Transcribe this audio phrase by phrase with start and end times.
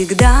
[0.00, 0.39] Всегда